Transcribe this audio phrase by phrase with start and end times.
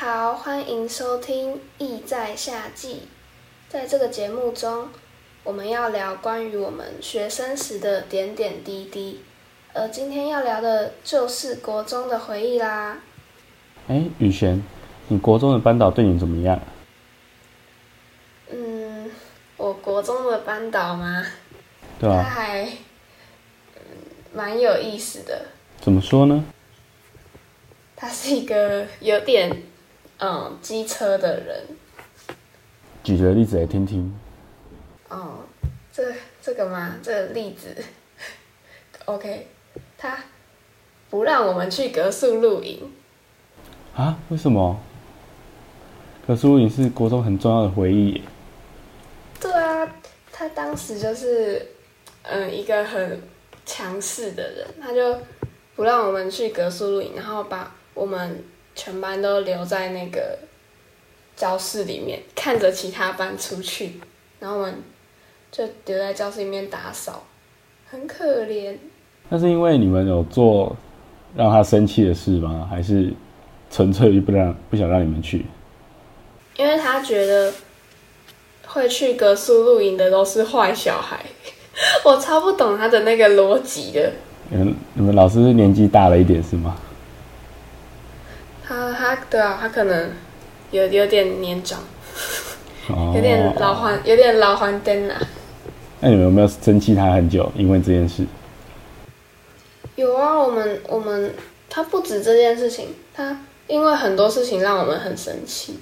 [0.00, 2.94] 好，欢迎收听《意在夏季》。
[3.68, 4.90] 在这个节目中，
[5.42, 9.20] 我们要聊关于我们学生时的点点滴滴，
[9.74, 12.98] 而今天要聊的就是国中的回忆啦。
[13.88, 14.62] 哎，雨璇，
[15.08, 16.60] 你国中的班导对你怎么样？
[18.52, 19.10] 嗯，
[19.56, 21.26] 我国中的班导吗？
[21.98, 22.64] 对啊，他还
[23.74, 23.82] 嗯
[24.32, 25.46] 蛮有意思的。
[25.80, 26.44] 怎么说呢？
[27.96, 29.64] 他是一个有点
[30.18, 31.64] 嗯机车的人。
[33.02, 34.14] 举个例子来听听。
[35.08, 35.38] 哦，
[35.92, 36.96] 这这个吗？
[37.02, 37.74] 这个例子，
[39.06, 39.46] OK，
[39.96, 40.18] 他
[41.08, 42.92] 不让我们去格宿露营。
[43.94, 44.18] 啊？
[44.28, 44.78] 为什么？
[46.26, 48.22] 可是露营是国中很重要的回忆耶。
[49.40, 49.88] 对啊，
[50.30, 51.66] 他当时就是
[52.22, 53.22] 嗯一个很
[53.64, 55.18] 强势的人，他就
[55.74, 58.44] 不让我们去格宿露营，然后把我们
[58.78, 60.38] 全班都留在那个
[61.34, 63.94] 教室里面，看着其他班出去，
[64.38, 64.76] 然后我们
[65.50, 67.24] 就留在教室里面打扫，
[67.90, 68.76] 很可怜。
[69.28, 70.76] 那是因为你们有做
[71.34, 72.68] 让他生气的事吗？
[72.70, 73.12] 还是
[73.68, 75.44] 纯粹不让不想让你们去？
[76.56, 77.52] 因为他觉得
[78.64, 81.18] 会去格宿露营的都是坏小孩，
[82.06, 84.12] 我超不懂他的那个逻辑的。
[84.50, 86.76] 你们你们老师是年纪大了一点是吗？
[88.68, 90.10] 他他对啊，他可能
[90.70, 91.80] 有有点年长，
[92.90, 95.18] 哦 有点老黄有点老黄灯啊。
[96.00, 97.50] 那你们有没有生气他很久？
[97.56, 98.26] 因为这件事？
[99.96, 101.34] 有啊，我们我们
[101.70, 105.80] 他不止这件事情，他因为很多事情让我们很生气。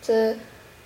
[0.00, 0.36] 这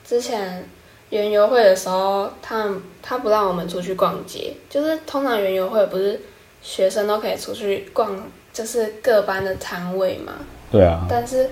[0.04, 0.66] 之前
[1.10, 6.18] 园游会的时候，他们他不让我们出去逛街，就是通常园游会不是
[6.62, 10.32] 学生都可以出去逛，就是各班的摊位嘛。
[10.70, 11.50] 对啊，但是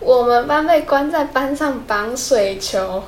[0.00, 3.02] 我们班被关在班上绑水球，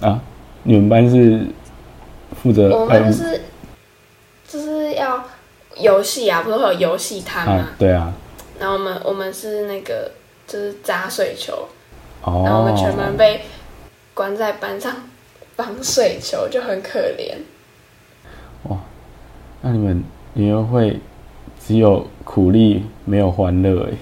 [0.00, 0.20] 啊，
[0.62, 1.46] 你们班是
[2.42, 3.42] 负责我们呃是
[4.46, 5.22] 就是要
[5.76, 7.52] 游戏啊，不是会有游戏摊吗？
[7.52, 8.12] 啊，对啊，
[8.58, 10.10] 然后我们我们是那个
[10.46, 11.68] 就是砸水球，
[12.22, 13.42] 哦，然后我们全班被
[14.14, 14.94] 关在班上
[15.56, 17.34] 绑水球，就很可怜。
[18.64, 18.76] 哇
[19.60, 20.02] 那你们
[20.34, 20.98] 园游会
[21.64, 23.96] 只有苦力没有欢乐哎，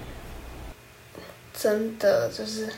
[1.59, 2.69] 真的就是，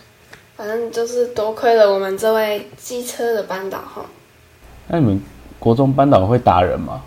[0.56, 4.06] 反正就是多亏了我们这位机车的班导哈。
[4.86, 5.20] 那你们
[5.58, 7.02] 国中班导会打人吗？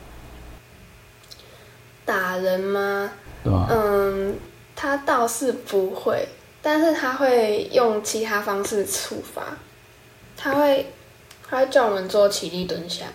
[2.04, 3.10] 打人吗？
[3.42, 3.68] 对吧？
[3.72, 4.36] 嗯，
[4.76, 6.28] 他倒是不会，
[6.62, 9.58] 但是他会用其他方式处罚。
[10.36, 10.92] 他会，
[11.50, 13.06] 他会叫我们做起立蹲下。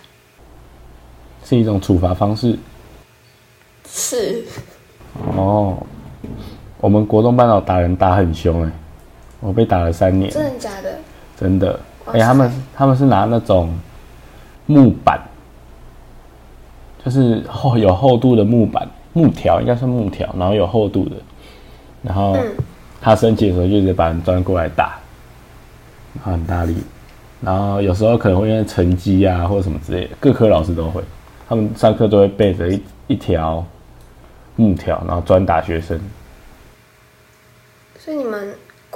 [1.45, 2.57] 是一种处罚方式
[3.87, 4.43] 是，
[5.35, 5.77] 哦。
[6.79, 8.71] 我们国中班导打人打很凶哎，
[9.39, 10.95] 我被打了三年，真的假的？
[11.39, 11.79] 真的。
[12.05, 13.73] 哎、他们他们是拿那种
[14.65, 15.19] 木板，
[17.03, 21.15] 就是厚有厚度的木板，木条应该是木条，然后有厚度的。
[22.03, 22.55] 然后嗯
[23.01, 24.97] 他生气的时候，就直接把人端过来打，
[26.15, 26.77] 然后很大力。
[27.41, 31.03] 然后有时候可能会因为成绩啊或者什么之类的，各科老师都会，
[31.49, 33.63] 他们上课都会背着一一条
[34.55, 35.99] 木条，然后专打学生。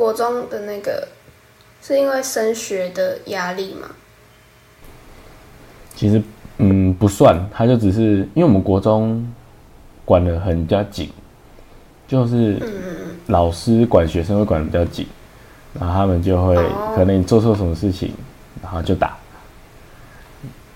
[0.01, 1.07] 国中的那个
[1.79, 3.87] 是因为升学的压力吗？
[5.95, 6.19] 其实，
[6.57, 9.23] 嗯，不算，他就只是因为我们国中
[10.03, 11.11] 管的很比较紧，
[12.07, 12.59] 就是
[13.27, 15.05] 老师管学生会管的比较紧，
[15.79, 18.11] 然后他们就会、哦可能你做错什么事情，
[18.59, 19.15] 然后就打，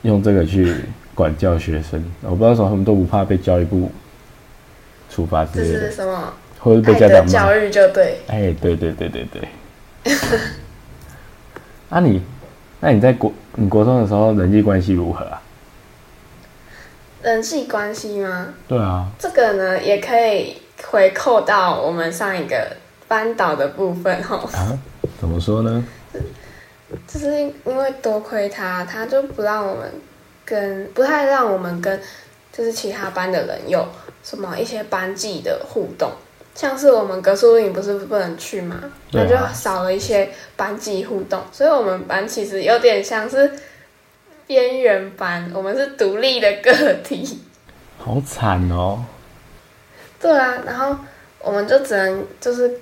[0.03, 0.81] 用这个去
[1.15, 1.99] 管教学生。
[2.21, 3.91] 我不知道为什么他们都不怕被教育部
[5.09, 6.31] 处罚之这类的，是什么？
[6.65, 7.31] 或者被家长骂。
[7.31, 8.17] 教育就对。
[8.25, 9.47] 哎，对对对对对。
[11.89, 12.19] 啊你，
[12.79, 15.39] 那你在国你国中的时候人际关系如何啊？
[17.21, 18.47] 人际关系吗？
[18.67, 20.57] 对啊，这个呢，也可以
[20.87, 22.75] 回扣到我们上一个
[23.07, 24.49] 班导的部分哦。
[24.53, 24.77] 啊，
[25.21, 25.85] 怎么说呢？
[27.07, 29.91] 就是因为多亏他，他就不让我们
[30.43, 31.99] 跟不太让我们跟
[32.51, 33.87] 就是其他班的人有
[34.23, 36.11] 什么一些班级的互动，
[36.55, 38.77] 像是我们格数营不是不能去嘛，
[39.11, 43.51] 那啊就少了一些班级互动，所以我们班其实有点像是
[44.47, 47.41] 边缘班，我们是独立的个体。
[47.99, 49.03] 好惨哦！
[50.21, 50.95] 对啊，然后
[51.39, 52.79] 我们就只能就是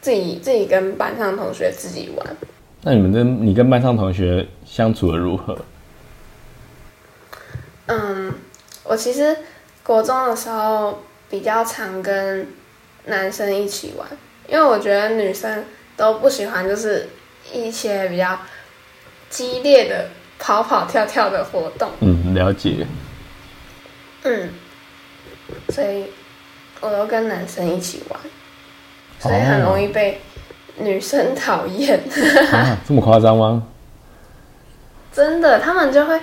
[0.00, 2.36] 自己自己跟班上同学自己玩。
[2.82, 5.56] 那你们跟你跟班上同学相处的如何？
[7.86, 8.34] 嗯，
[8.84, 9.36] 我其实
[9.82, 12.46] 国中的时候比较常跟
[13.06, 14.06] 男生一起玩，
[14.48, 15.64] 因为我觉得女生
[15.96, 17.08] 都不喜欢就是
[17.52, 18.38] 一些比较
[19.30, 20.08] 激烈的
[20.38, 21.90] 跑跑跳跳的活动。
[22.00, 22.86] 嗯，了解。
[24.24, 24.50] 嗯，
[25.70, 26.06] 所以
[26.80, 28.20] 我都跟男生一起玩，
[29.18, 30.20] 所以很容易被
[30.78, 31.98] 女生讨厌。
[32.52, 33.62] 啊， 这么夸张吗？
[35.12, 36.20] 真的，他们就会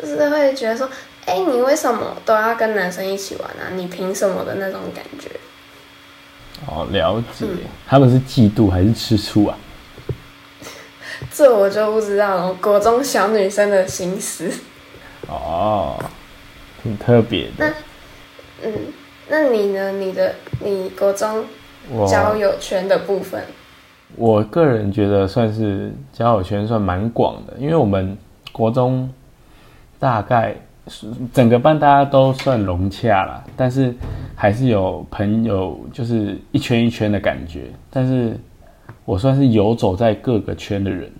[0.00, 0.88] 就是会觉得说，
[1.24, 3.72] 哎、你为什么都要跟男生一起玩啊？
[3.74, 5.28] 你凭什么的那种感觉？
[6.70, 7.46] 哦，了解。
[7.86, 9.56] 他们是嫉妒还是吃醋啊？
[11.32, 12.54] 这我就不知道了。
[12.54, 14.50] 国中小女生的心思。
[15.28, 15.98] 哦，
[16.82, 17.72] 挺特别的。
[18.62, 18.72] 嗯，
[19.28, 19.92] 那你呢？
[19.92, 21.44] 你的你国中
[22.06, 23.42] 交友圈的部分，
[24.16, 28.16] 我个人觉得算是交友圈算蛮广的，因为我们
[28.52, 29.10] 国中
[29.98, 30.54] 大概
[31.32, 33.94] 整个班大家都算融洽啦，但是
[34.40, 38.38] 还是有朋友就是一圈一圈的感觉，但是
[39.04, 41.10] 我算是游走在各个圈的人，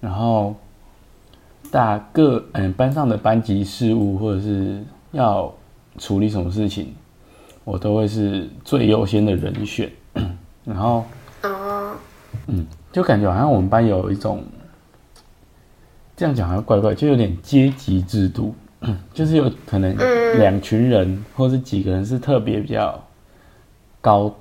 [0.00, 0.52] 然后
[1.70, 4.82] 大各嗯班上的班级事务或者是
[5.12, 5.54] 要
[5.98, 6.92] 处理什么事情，
[7.62, 9.88] 我都会是最优先的人选，
[10.66, 11.04] 然后。
[11.44, 11.94] 哦，
[12.90, 14.42] 就感觉好像我们班有一种，
[16.16, 18.56] 这样讲好像怪怪，就有点阶级制度，
[19.12, 19.96] 就是有可能
[20.38, 23.02] 两群人或是几个人是特别比较
[24.00, 24.34] 高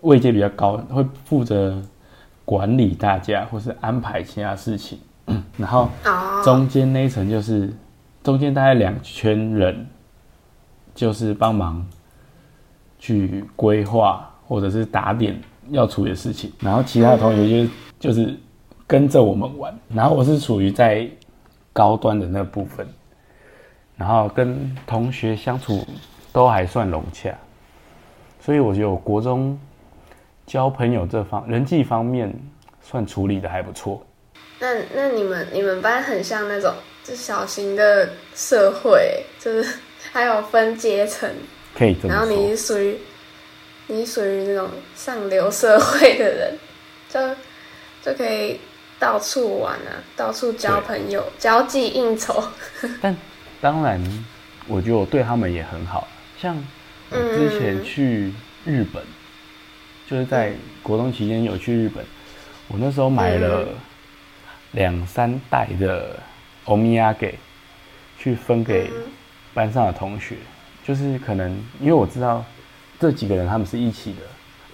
[0.00, 1.80] 位阶比较高，会负责
[2.44, 4.98] 管理大家或是安排其他事情，
[5.56, 7.72] 然后哦，中间那一层就是
[8.22, 9.86] 中间大概两圈人，
[10.94, 11.84] 就是帮忙
[12.98, 15.38] 去规划或者是打点
[15.70, 18.34] 要处理的事情，然后其他的同学就就是
[18.86, 21.08] 跟着我们玩，然后我是属于在
[21.72, 22.86] 高端的那部分，
[23.96, 25.86] 然后跟同学相处
[26.32, 27.32] 都还算融洽，
[28.40, 29.58] 所以我觉得我国中
[30.46, 32.32] 交朋友这方人际方面
[32.82, 34.04] 算处理的还不错。
[34.58, 39.78] 那那你们你们班很像那种就小型的社会，就是
[40.12, 41.30] 还有分阶层，
[41.76, 42.98] 可以这么然后你，是属于
[43.86, 46.58] 你属于那种上流社会的人，
[47.08, 47.20] 就
[48.02, 48.58] 就可以
[48.98, 52.42] 到处玩啊，到处交朋友，交际应酬。
[53.02, 53.14] 但
[53.64, 53.98] 当然，
[54.68, 56.06] 我觉得我对他们也很好。
[56.38, 56.54] 像
[57.08, 58.30] 我之前去
[58.66, 59.02] 日本，
[60.06, 60.52] 就是在
[60.82, 62.04] 国中期间有去日本，
[62.68, 63.66] 我那时候买了
[64.72, 66.20] 两三袋的
[66.66, 67.38] 欧米亚给，
[68.18, 68.90] 去分给
[69.54, 70.36] 班上的同学。
[70.86, 71.50] 就是可能
[71.80, 72.44] 因为我知道
[73.00, 74.20] 这几个人他们是一起的，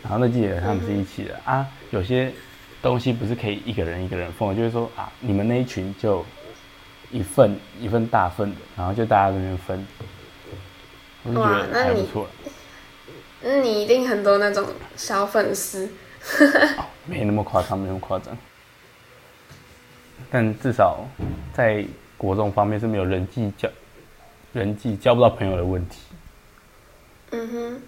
[0.02, 2.32] 然后那几个人他们是一起的、啊，有些
[2.82, 6.26] 东西不是可以一个人一个人分，我就是说啊，你们那一群就
[7.10, 9.86] 一份一份大份的，然后就大家在那边分，
[11.24, 12.30] 我就觉哇得那你还不错了。
[13.42, 14.66] 嗯，你一定很多那种
[14.96, 15.86] 小粉丝。
[16.78, 18.36] 哦，没那么夸张，没那么夸张。
[20.30, 21.04] 但至少
[21.52, 21.84] 在
[22.16, 23.68] 国中方面是没有人际交
[24.52, 26.00] 人际交不到朋友的问题，
[27.30, 27.82] 嗯哼，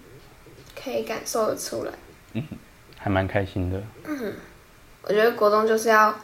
[0.83, 1.93] 可以感受得出来。
[2.33, 2.43] 嗯
[2.97, 3.83] 还蛮开心的。
[4.05, 4.33] 嗯
[5.03, 6.15] 我觉得国中就是要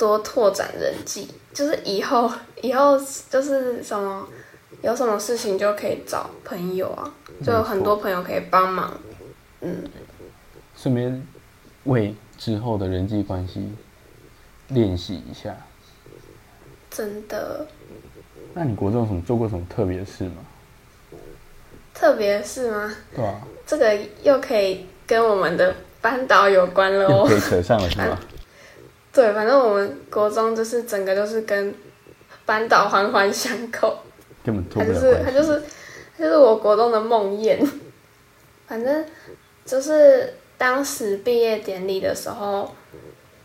[0.00, 4.26] 多拓展人际，就是以后 以后就是什么
[4.80, 7.12] 有什么事情就可以找朋友啊，
[7.44, 8.98] 就有很多朋友可以帮忙。
[9.60, 9.84] 嗯，
[10.74, 11.22] 顺便
[11.84, 13.70] 为之后的人际关系
[14.68, 15.54] 练习一下。
[16.90, 17.66] 真的，
[18.54, 20.36] 那你国中有什么做过什么特别的事吗？
[21.92, 22.90] 特别事吗？
[23.14, 27.34] 对啊，这个又可以跟我们的班导有关了哦又可。
[27.36, 28.18] 以扯上了是吗？
[29.12, 31.74] 对，反正我们国中就是整个就是跟
[32.46, 33.98] 班导环环相扣。
[34.44, 35.24] 根本脱他就是不了关系。
[35.24, 35.62] 他就是
[36.16, 37.68] 他就是我国中的梦魇。
[38.66, 39.04] 反正
[39.64, 42.72] 就是当时毕业典礼的时候，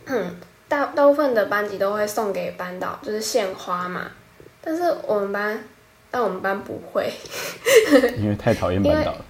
[0.05, 0.35] 嗯，
[0.67, 4.11] 大大部分的班级都会送给班导，就是献花嘛。
[4.61, 5.63] 但是我们班，
[6.11, 7.11] 但我们班不会。
[8.17, 9.25] 因为太讨厌班导了。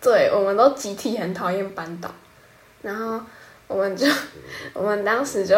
[0.00, 2.10] 对，我们都集体很讨厌班导，
[2.82, 3.20] 然后
[3.68, 4.06] 我们就，
[4.72, 5.54] 我们当时就，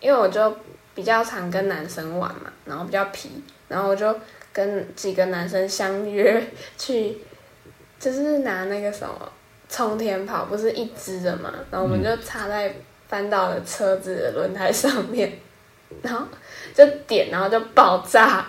[0.00, 0.56] 因为我就
[0.94, 4.14] 比较常跟男生玩嘛，然后比较皮，然后我就
[4.52, 6.42] 跟几个男生相约
[6.76, 7.18] 去，
[7.98, 9.32] 就是拿那个什么
[9.68, 12.72] 冲天炮，不是一支的嘛，然后我们就插在
[13.08, 15.38] 班导的车子的轮胎上面，
[16.00, 16.24] 然后
[16.72, 18.46] 就点，然后就爆炸，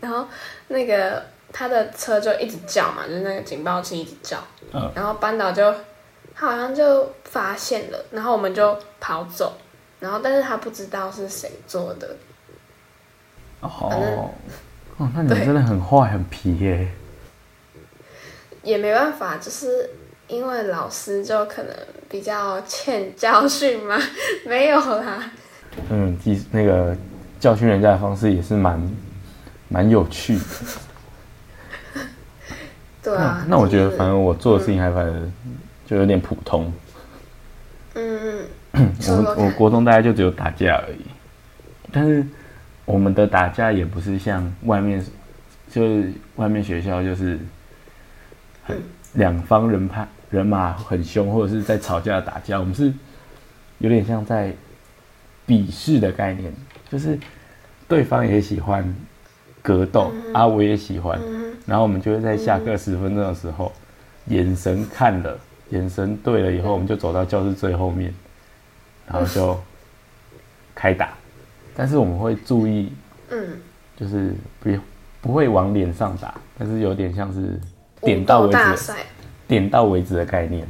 [0.00, 0.26] 然后
[0.68, 4.38] 那个他的车就一直叫嘛，就是那个警报器一直叫，
[4.72, 4.90] 嗯。
[4.94, 5.74] 然后班导就
[6.34, 9.52] 他好像就发现了，然后我们就跑走，
[10.00, 12.16] 然后但是他不知道是谁做的，
[13.60, 14.30] 哦，
[14.96, 16.88] 哦，那你们真的很坏很皮耶。
[18.62, 19.90] 也没办法，就是
[20.28, 21.74] 因为老师就可能
[22.08, 23.98] 比较欠教训嘛，
[24.46, 25.30] 没有啦。
[25.90, 26.96] 嗯，记那个
[27.40, 28.80] 教训人家的方式也是蛮
[29.68, 30.44] 蛮有趣的。
[33.02, 35.30] 对啊，那我觉得反正我做的事情还反而
[35.92, 36.72] 就有点普通。
[37.94, 41.04] 嗯嗯，我们我国中大概就只有打架而已，
[41.92, 42.26] 但是
[42.86, 45.04] 我们的打架也不是像外面，
[45.70, 47.38] 就是外面学校就是
[48.64, 48.80] 很
[49.12, 52.58] 两方人派人马很凶，或者是在吵架打架。
[52.58, 52.90] 我们是
[53.76, 54.50] 有点像在
[55.44, 56.50] 比试的概念，
[56.90, 57.18] 就是
[57.86, 58.82] 对方也喜欢
[59.60, 61.20] 格斗，啊，我也喜欢，
[61.66, 63.70] 然后我们就会在下课十分钟的时候，
[64.28, 65.38] 眼神看了，
[65.72, 68.14] 眼神对了以后，我们就走到教室最后面，
[69.06, 69.58] 然后就
[70.74, 71.10] 开打。
[71.74, 72.92] 但是我们会注意，
[73.30, 73.58] 嗯，
[73.96, 74.70] 就是不
[75.22, 77.58] 不会往脸上打，但是有点像是
[78.02, 78.92] 点到为止，
[79.48, 80.66] 点到为止的概念。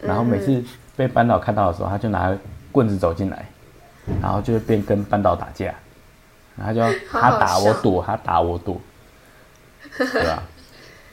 [0.00, 0.64] 然后每次
[0.96, 2.34] 被班导看到的时候，他就拿
[2.72, 3.44] 棍子走进来，
[4.22, 5.74] 然后就会变跟班导打架，
[6.56, 6.80] 然后就
[7.12, 8.80] 他打我躲，他打我躲，
[9.98, 10.42] 对吧？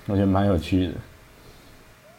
[0.06, 0.94] 我觉得蛮有趣的。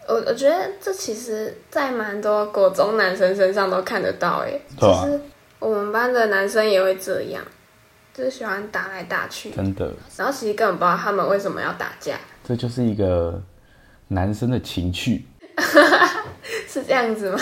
[0.09, 5.21] 我我觉得这其实，在蛮多国中男生身上都看得到，哎，对啊就是
[5.59, 7.45] 我们班的男生也会这样，
[8.15, 13.41] 就是喜欢打来打去，真的，然后其实根本不知道他们为什么要打架，这就是一个
[14.09, 15.27] 男生的情趣。
[16.67, 17.38] 是这样子吗？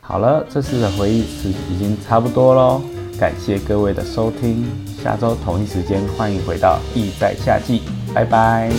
[0.00, 2.80] 好了，这次的回忆是已经差不多喽，
[3.20, 4.64] 感谢各位的收听，
[5.02, 7.82] 下周同一时间欢迎回到《意在夏季》，
[8.14, 8.70] 拜拜。